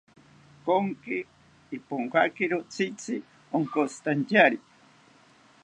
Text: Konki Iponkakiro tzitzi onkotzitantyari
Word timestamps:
Konki 0.65 1.17
Iponkakiro 1.77 2.57
tzitzi 2.71 3.15
onkotzitantyari 3.55 4.57